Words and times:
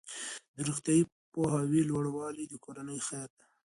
د 0.55 0.57
روغتیايي 0.67 1.03
پوهاوي 1.33 1.81
لوړوالی 1.89 2.45
د 2.47 2.53
کورنۍ 2.65 2.99
خیر 3.07 3.29
دی. 3.37 3.45